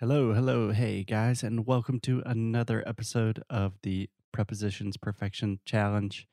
Hello, 0.00 0.32
hello, 0.32 0.70
hey 0.70 1.04
guys, 1.04 1.42
and 1.42 1.66
welcome 1.66 2.00
to 2.00 2.22
another 2.24 2.82
episode 2.88 3.44
of 3.50 3.74
the 3.82 4.08
Prepositions 4.32 4.96
Perfection 4.96 5.60
Challenge. 5.66 6.26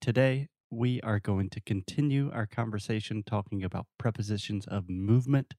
Today, 0.00 0.48
we 0.68 1.00
are 1.02 1.20
going 1.20 1.48
to 1.50 1.60
continue 1.60 2.28
our 2.32 2.44
conversation 2.44 3.22
talking 3.22 3.62
about 3.62 3.86
prepositions 3.98 4.66
of 4.66 4.90
movement 4.90 5.54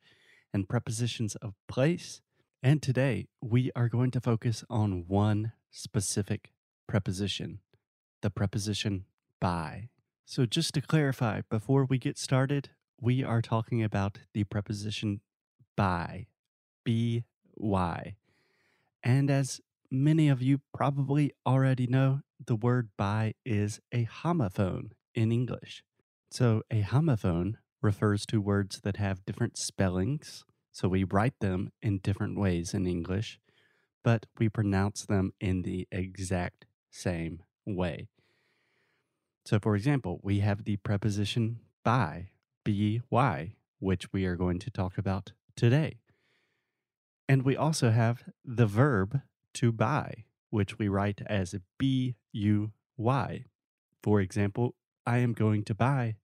and 0.54 0.68
prepositions 0.68 1.36
of 1.36 1.54
place. 1.70 2.20
And 2.62 2.84
today, 2.84 3.30
we 3.42 3.72
are 3.74 3.88
going 3.88 4.12
to 4.12 4.20
focus 4.20 4.66
on 4.70 5.06
one 5.08 5.54
specific 5.72 6.52
preposition 6.90 7.60
the 8.22 8.30
preposition 8.30 9.06
by. 9.40 9.88
So, 10.26 10.46
just 10.46 10.74
to 10.74 10.82
clarify, 10.82 11.40
before 11.50 11.86
we 11.86 12.00
get 12.00 12.18
started, 12.18 12.72
we 13.00 13.24
are 13.24 13.42
talking 13.42 13.82
about 13.82 14.18
the 14.34 14.44
preposition 14.44 15.22
by. 15.78 16.28
B 16.84 17.24
Y. 17.58 18.16
And 19.04 19.30
as 19.30 19.62
many 19.92 20.30
of 20.30 20.42
you 20.42 20.62
probably 20.74 21.32
already 21.46 21.88
know, 21.88 22.22
the 22.44 22.56
word 22.56 22.90
by 22.98 23.34
is 23.46 23.80
a 23.92 24.06
homophone 24.06 24.92
in 25.14 25.32
English. 25.32 25.84
So 26.30 26.64
a 26.70 26.82
homophone 26.82 27.56
refers 27.82 28.26
to 28.26 28.42
words 28.42 28.82
that 28.82 28.98
have 28.98 29.26
different 29.26 29.58
spellings. 29.58 30.44
So 30.72 30.90
we 30.90 31.04
write 31.04 31.40
them 31.40 31.72
in 31.82 32.00
different 32.00 32.38
ways 32.38 32.74
in 32.74 32.86
English, 32.86 33.40
but 34.04 34.26
we 34.38 34.50
pronounce 34.50 35.06
them 35.06 35.34
in 35.40 35.62
the 35.62 35.88
exact 35.92 36.66
same 36.92 37.44
way. 37.66 38.08
So, 39.46 39.60
for 39.60 39.76
example, 39.76 40.20
we 40.24 40.40
have 40.40 40.64
the 40.64 40.78
preposition 40.78 41.60
by, 41.84 42.30
B 42.64 43.02
Y, 43.12 43.54
which 43.80 44.12
we 44.12 44.26
are 44.26 44.36
going 44.36 44.58
to 44.60 44.72
talk 44.72 44.98
about 44.98 45.34
today. 45.56 46.00
And 47.28 47.44
we 47.44 47.58
also 47.58 47.90
have 47.90 48.24
the 48.44 48.68
verb 48.68 49.22
to 49.56 49.72
buy, 49.72 50.26
which 50.50 50.78
we 50.78 50.88
write 50.88 51.22
as 51.26 51.56
B 51.78 52.16
U 52.32 52.72
Y. 52.98 53.46
For 54.04 54.22
example, 54.22 54.76
I 55.06 55.18
am 55.20 55.34
going 55.34 55.64
two 55.64 55.74
buy 55.74 56.16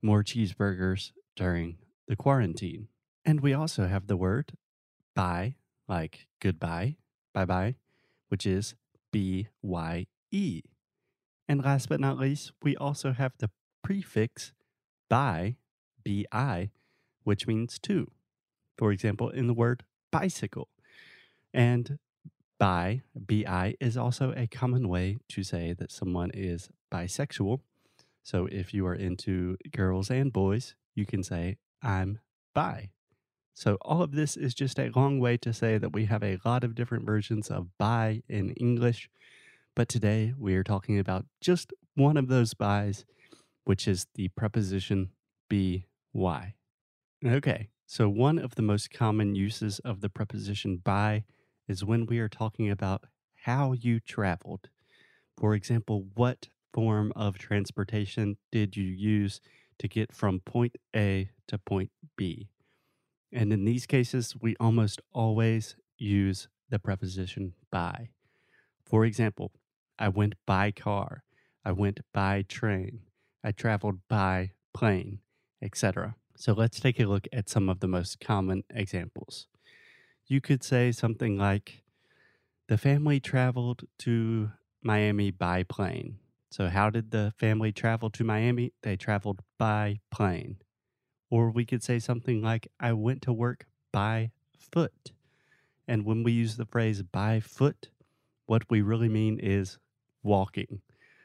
more 0.00 0.22
cheeseburgers 0.22 1.12
during 1.34 1.78
the 2.06 2.16
quarantine. 2.16 2.88
And 3.24 3.40
we 3.40 3.52
also 3.52 3.86
have 3.86 4.06
the 4.06 4.16
word 4.16 4.52
bye, 5.14 5.56
like 5.88 6.28
goodbye, 6.40 6.96
bye 7.34 7.44
bye, 7.44 7.74
which 8.28 8.46
is 8.46 8.74
B 9.10 9.48
Y 9.62 10.06
E. 10.30 10.62
And 11.48 11.64
last 11.64 11.88
but 11.88 12.00
not 12.00 12.18
least, 12.18 12.52
we 12.62 12.76
also 12.76 13.12
have 13.12 13.32
the 13.38 13.50
prefix 13.82 14.52
by, 15.08 15.56
B 16.04 16.26
I, 16.30 16.70
which 17.24 17.46
means 17.46 17.78
to. 17.80 18.10
For 18.76 18.92
example, 18.92 19.30
in 19.30 19.46
the 19.46 19.54
word 19.54 19.82
bicycle. 20.10 20.68
And 21.52 21.98
bi, 22.58 23.02
bi, 23.14 23.74
is 23.80 23.96
also 23.96 24.32
a 24.36 24.46
common 24.46 24.88
way 24.88 25.18
to 25.30 25.42
say 25.42 25.72
that 25.78 25.92
someone 25.92 26.30
is 26.34 26.68
bisexual. 26.92 27.60
So 28.22 28.46
if 28.50 28.74
you 28.74 28.86
are 28.86 28.94
into 28.94 29.56
girls 29.72 30.10
and 30.10 30.32
boys, 30.32 30.74
you 30.94 31.06
can 31.06 31.22
say, 31.22 31.56
I'm 31.82 32.18
bi. 32.54 32.90
So 33.54 33.76
all 33.82 34.02
of 34.02 34.12
this 34.12 34.36
is 34.36 34.54
just 34.54 34.78
a 34.78 34.90
long 34.94 35.18
way 35.18 35.36
to 35.38 35.52
say 35.52 35.78
that 35.78 35.92
we 35.92 36.04
have 36.04 36.22
a 36.22 36.38
lot 36.44 36.62
of 36.62 36.74
different 36.74 37.04
versions 37.06 37.48
of 37.50 37.76
bi 37.78 38.22
in 38.28 38.50
English. 38.52 39.08
But 39.74 39.88
today 39.88 40.34
we 40.38 40.54
are 40.54 40.64
talking 40.64 40.98
about 40.98 41.26
just 41.40 41.72
one 41.94 42.16
of 42.16 42.28
those 42.28 42.54
bys, 42.54 43.04
which 43.64 43.88
is 43.88 44.06
the 44.14 44.28
preposition 44.28 45.10
by. 45.48 46.54
Okay, 47.24 47.68
so, 47.90 48.06
one 48.10 48.38
of 48.38 48.54
the 48.54 48.60
most 48.60 48.90
common 48.90 49.34
uses 49.34 49.78
of 49.78 50.02
the 50.02 50.10
preposition 50.10 50.76
by 50.76 51.24
is 51.66 51.82
when 51.82 52.04
we 52.04 52.18
are 52.18 52.28
talking 52.28 52.70
about 52.70 53.04
how 53.46 53.72
you 53.72 53.98
traveled. 53.98 54.68
For 55.38 55.54
example, 55.54 56.04
what 56.14 56.48
form 56.74 57.14
of 57.16 57.38
transportation 57.38 58.36
did 58.52 58.76
you 58.76 58.84
use 58.84 59.40
to 59.78 59.88
get 59.88 60.14
from 60.14 60.40
point 60.40 60.76
A 60.94 61.30
to 61.46 61.56
point 61.56 61.90
B? 62.14 62.50
And 63.32 63.54
in 63.54 63.64
these 63.64 63.86
cases, 63.86 64.34
we 64.38 64.54
almost 64.60 65.00
always 65.14 65.74
use 65.96 66.46
the 66.68 66.78
preposition 66.78 67.54
by. 67.70 68.10
For 68.84 69.06
example, 69.06 69.50
I 69.98 70.10
went 70.10 70.34
by 70.44 70.72
car, 70.72 71.24
I 71.64 71.72
went 71.72 72.00
by 72.12 72.44
train, 72.46 73.00
I 73.42 73.52
traveled 73.52 74.00
by 74.10 74.50
plane, 74.74 75.20
etc. 75.62 76.16
So 76.40 76.52
let's 76.52 76.78
take 76.78 77.00
a 77.00 77.04
look 77.04 77.26
at 77.32 77.48
some 77.48 77.68
of 77.68 77.80
the 77.80 77.88
most 77.88 78.20
common 78.20 78.62
examples. 78.70 79.48
You 80.28 80.40
could 80.40 80.62
say 80.62 80.92
something 80.92 81.36
like, 81.36 81.82
The 82.68 82.78
family 82.78 83.18
traveled 83.18 83.82
to 84.00 84.52
Miami 84.80 85.32
by 85.32 85.64
plane. 85.64 86.20
So, 86.50 86.68
how 86.68 86.90
did 86.90 87.10
the 87.10 87.32
family 87.38 87.72
travel 87.72 88.08
to 88.10 88.22
Miami? 88.22 88.72
They 88.82 88.96
traveled 88.96 89.40
by 89.58 89.98
plane. 90.12 90.58
Or 91.28 91.50
we 91.50 91.64
could 91.64 91.82
say 91.82 91.98
something 91.98 92.40
like, 92.40 92.68
I 92.78 92.92
went 92.92 93.20
to 93.22 93.32
work 93.32 93.66
by 93.92 94.30
foot. 94.56 95.10
And 95.88 96.04
when 96.04 96.22
we 96.22 96.30
use 96.30 96.56
the 96.56 96.66
phrase 96.66 97.02
by 97.02 97.40
foot, 97.40 97.88
what 98.46 98.62
we 98.70 98.80
really 98.80 99.08
mean 99.08 99.40
is 99.40 99.78
walking. 100.22 100.82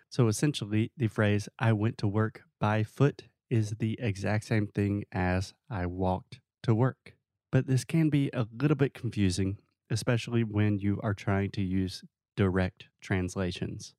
So 0.09 0.28
essentially, 0.28 0.91
the 0.97 1.07
phrase 1.07 1.47
I 1.59 1.72
went 1.74 2.00
to 2.00 2.07
work 2.07 2.41
by 2.59 2.84
foot 2.84 3.25
is 3.53 3.75
the 3.78 3.96
exact 4.02 4.44
same 4.46 4.66
thing 4.66 5.03
as 5.12 5.53
I 5.69 5.86
walked 5.86 6.40
to 6.64 6.74
work. 6.74 7.14
But 7.52 7.68
this 7.68 7.86
can 7.86 8.09
be 8.09 8.31
a 8.34 8.47
little 8.59 8.75
bit 8.75 8.96
confusing, 8.96 9.59
especially 9.91 10.44
when 10.44 10.80
you 10.80 11.00
are 11.03 11.14
trying 11.14 11.52
to 11.52 11.62
use 11.62 12.03
direct 12.36 12.86
translations. 13.00 13.94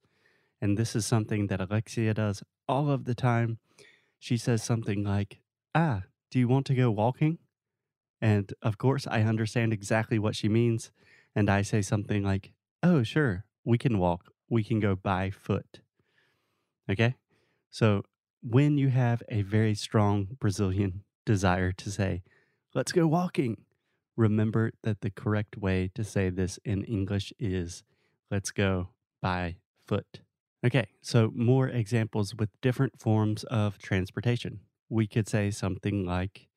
And 0.61 0.77
this 0.77 0.97
is 0.97 1.07
something 1.07 1.47
that 1.47 1.61
Alexia 1.61 2.15
does 2.15 2.43
all 2.67 2.91
of 2.91 3.05
the 3.05 3.15
time. 3.15 3.59
She 4.19 4.37
says 4.37 4.65
something 4.65 5.05
like, 5.05 5.39
Ah, 5.73 6.03
do 6.33 6.41
you 6.41 6.49
want 6.49 6.67
to 6.67 6.75
go 6.75 6.91
walking? 6.91 7.39
And 8.21 8.53
of 8.61 8.77
course, 8.77 9.07
I 9.07 9.23
understand 9.23 9.73
exactly 9.73 10.19
what 10.19 10.35
she 10.35 10.49
means. 10.49 10.91
And 11.37 11.49
I 11.49 11.63
say 11.63 11.81
something 11.81 12.25
like, 12.25 12.55
Oh, 12.83 13.05
sure, 13.05 13.45
we 13.65 13.79
can 13.79 14.01
walk. 14.01 14.33
We 14.51 14.65
can 14.65 14.81
go 14.81 14.97
by 14.97 15.31
foot. 15.31 15.79
Okay? 16.91 17.15
So 17.71 18.03
when 18.47 18.77
you 18.77 18.91
have 18.91 19.23
a 19.31 19.43
very 19.43 19.75
strong 19.75 20.37
Brazilian 20.39 21.03
desire 21.27 21.73
to 21.73 21.91
say, 21.91 22.23
let's 22.75 22.93
go 22.93 23.07
walking, 23.07 23.65
remember 24.17 24.73
that 24.83 25.01
the 25.01 25.11
correct 25.11 25.57
way 25.57 25.91
to 25.95 26.05
say 26.05 26.29
this 26.29 26.59
in 26.65 26.85
English 26.85 27.33
is, 27.39 27.83
let's 28.31 28.51
go 28.51 28.91
by 29.23 29.57
foot. 29.87 30.21
Okay, 30.65 30.89
so 31.01 31.33
more 31.35 31.69
examples 31.69 32.35
with 32.35 32.51
different 32.61 33.01
forms 33.01 33.45
of 33.45 33.79
transportation. 33.79 34.61
We 34.91 35.07
could 35.07 35.29
say 35.29 35.51
something 35.51 36.05
like, 36.05 36.49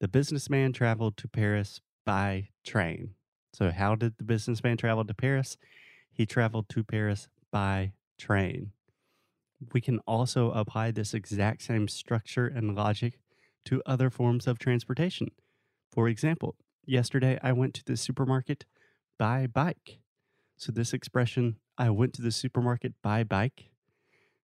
the 0.00 0.08
businessman 0.08 0.72
traveled 0.72 1.16
to 1.18 1.28
Paris 1.28 1.80
by 2.04 2.48
train. 2.64 3.10
So, 3.54 3.70
how 3.70 3.94
did 3.94 4.18
the 4.18 4.24
businessman 4.24 4.76
travel 4.76 5.04
to 5.04 5.14
Paris? 5.14 5.56
He 6.12 6.26
traveled 6.26 6.68
to 6.70 6.82
Paris 6.82 7.28
by 7.52 7.92
train 8.18 8.72
we 9.72 9.80
can 9.80 10.00
also 10.00 10.50
apply 10.50 10.90
this 10.90 11.14
exact 11.14 11.62
same 11.62 11.88
structure 11.88 12.46
and 12.46 12.74
logic 12.74 13.18
to 13.66 13.82
other 13.86 14.10
forms 14.10 14.46
of 14.46 14.58
transportation. 14.58 15.28
For 15.90 16.08
example, 16.08 16.56
yesterday 16.84 17.38
I 17.42 17.52
went 17.52 17.74
to 17.74 17.84
the 17.84 17.96
supermarket 17.96 18.64
by 19.18 19.46
bike. 19.46 20.00
So, 20.56 20.72
this 20.72 20.92
expression, 20.92 21.56
I 21.78 21.90
went 21.90 22.12
to 22.14 22.22
the 22.22 22.30
supermarket 22.30 22.94
by 23.02 23.24
bike, 23.24 23.70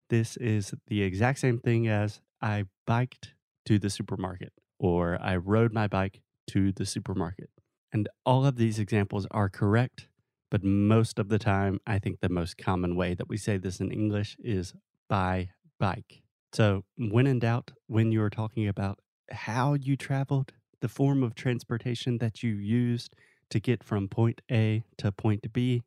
this 0.10 0.38
is 0.38 0.74
the 0.88 1.02
exact 1.02 1.40
same 1.40 1.60
thing 1.60 1.88
as 1.88 2.22
I 2.42 2.66
biked 2.86 3.34
to 3.66 3.78
the 3.78 3.90
supermarket 3.90 4.54
or 4.80 5.18
I 5.22 5.36
rode 5.36 5.74
my 5.74 5.88
bike 5.88 6.22
to 6.48 6.72
the 6.72 6.86
supermarket. 6.86 7.50
And 7.92 8.08
all 8.26 8.46
of 8.46 8.56
these 8.56 8.80
examples 8.80 9.28
are 9.32 9.50
correct, 9.50 10.08
but 10.50 10.64
most 10.64 11.20
of 11.20 11.30
the 11.30 11.40
time, 11.40 11.80
I 11.86 12.00
think 12.00 12.20
the 12.20 12.30
most 12.30 12.58
common 12.58 12.96
way 12.96 13.14
that 13.16 13.28
we 13.28 13.38
say 13.38 13.58
this 13.58 13.80
in 13.80 13.92
English 13.92 14.38
is 14.40 14.74
by 15.10 15.50
bike. 15.80 16.22
So, 16.54 16.84
when 16.98 17.28
in 17.28 17.40
doubt, 17.40 17.72
when 17.88 18.12
you're 18.12 18.30
talking 18.30 18.68
about 18.68 19.00
how 19.32 19.74
you 19.74 19.96
traveled, 19.96 20.54
the 20.82 20.88
form 20.88 21.24
of 21.24 21.36
transportation 21.36 22.20
that 22.20 22.44
you 22.44 22.54
used 22.54 23.14
to 23.50 23.60
get 23.60 23.84
from 23.84 24.08
point 24.08 24.42
A 24.52 24.84
to 24.98 25.12
point 25.12 25.52
B, 25.54 25.84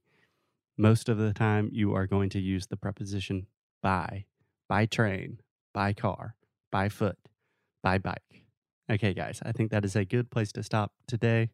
most 0.76 1.08
of 1.08 1.18
the 1.18 1.32
time 1.32 1.68
you 1.72 1.94
are 1.94 2.06
going 2.06 2.30
to 2.30 2.40
use 2.40 2.66
the 2.66 2.76
preposition 2.76 3.46
by, 3.82 4.24
by 4.68 4.86
train, 4.86 5.40
by 5.72 5.92
car, 5.92 6.36
by 6.70 6.88
foot, 6.88 7.18
by 7.82 7.98
bike. 7.98 8.44
Okay, 8.90 9.14
guys, 9.14 9.40
I 9.44 9.52
think 9.52 9.70
that 9.70 9.84
is 9.84 9.94
a 9.94 10.04
good 10.04 10.30
place 10.30 10.52
to 10.52 10.62
stop 10.62 10.92
today. 11.06 11.50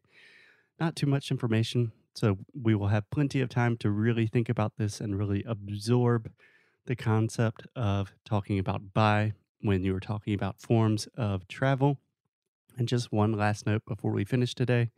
Not 0.79 0.95
too 0.95 1.07
much 1.07 1.31
information, 1.31 1.91
so 2.15 2.37
we 2.53 2.73
will 2.73 2.87
have 2.87 3.09
plenty 3.09 3.41
of 3.41 3.49
time 3.49 3.77
to 3.77 3.91
really 3.91 4.27
think 4.27 4.49
about 4.49 4.73
this 4.77 4.99
and 4.99 5.17
really 5.17 5.43
absorb 5.45 6.31
the 6.87 6.97
concept 6.97 7.67
of 7.75 8.13
talking 8.25 8.59
about 8.59 8.93
by 8.93 9.33
when 9.61 9.83
you 9.83 9.93
were 9.93 10.01
talking 10.01 10.35
about 10.35 10.61
forms 10.61 11.07
of 11.17 11.47
travel. 11.47 11.99
And 12.77 12.87
just 12.87 13.11
one 13.11 13.33
last 13.33 13.65
note 13.67 13.83
before 13.87 14.11
we 14.13 14.25
finish 14.25 14.55
today 14.55 14.91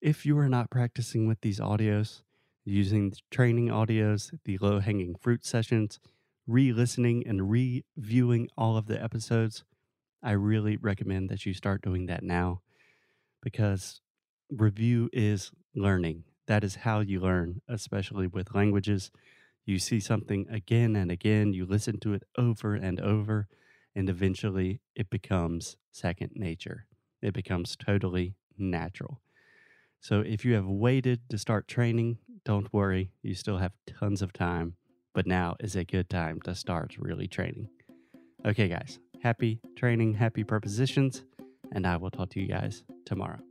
If 0.00 0.26
you 0.26 0.38
are 0.38 0.48
not 0.48 0.70
practicing 0.70 1.26
with 1.26 1.40
these 1.40 1.60
audios, 1.60 2.22
using 2.64 3.10
the 3.10 3.18
training 3.30 3.68
audios, 3.68 4.32
the 4.44 4.58
low 4.58 4.80
hanging 4.80 5.14
fruit 5.16 5.44
sessions, 5.44 5.98
re 6.46 6.72
listening 6.72 7.26
and 7.26 7.50
reviewing 7.50 8.48
all 8.56 8.76
of 8.76 8.86
the 8.86 9.02
episodes, 9.02 9.64
I 10.22 10.32
really 10.32 10.76
recommend 10.76 11.30
that 11.30 11.46
you 11.46 11.54
start 11.54 11.82
doing 11.82 12.06
that 12.06 12.22
now 12.24 12.62
because 13.42 14.00
review 14.50 15.10
is 15.12 15.52
learning. 15.74 16.24
That 16.46 16.64
is 16.64 16.76
how 16.76 17.00
you 17.00 17.20
learn, 17.20 17.60
especially 17.68 18.26
with 18.26 18.54
languages. 18.54 19.10
You 19.68 19.78
see 19.78 20.00
something 20.00 20.46
again 20.50 20.96
and 20.96 21.10
again, 21.10 21.52
you 21.52 21.66
listen 21.66 22.00
to 22.00 22.14
it 22.14 22.22
over 22.38 22.74
and 22.74 22.98
over, 22.98 23.48
and 23.94 24.08
eventually 24.08 24.80
it 24.96 25.10
becomes 25.10 25.76
second 25.92 26.32
nature. 26.34 26.86
It 27.20 27.34
becomes 27.34 27.76
totally 27.76 28.34
natural. 28.56 29.20
So 30.00 30.20
if 30.20 30.42
you 30.42 30.54
have 30.54 30.64
waited 30.64 31.20
to 31.28 31.36
start 31.36 31.68
training, 31.68 32.16
don't 32.46 32.72
worry, 32.72 33.10
you 33.20 33.34
still 33.34 33.58
have 33.58 33.72
tons 33.86 34.22
of 34.22 34.32
time, 34.32 34.76
but 35.12 35.26
now 35.26 35.54
is 35.60 35.76
a 35.76 35.84
good 35.84 36.08
time 36.08 36.40
to 36.46 36.54
start 36.54 36.96
really 36.98 37.28
training. 37.28 37.68
Okay, 38.46 38.68
guys, 38.68 38.98
happy 39.22 39.60
training, 39.76 40.14
happy 40.14 40.44
prepositions, 40.44 41.24
and 41.72 41.86
I 41.86 41.98
will 41.98 42.10
talk 42.10 42.30
to 42.30 42.40
you 42.40 42.48
guys 42.48 42.84
tomorrow. 43.04 43.47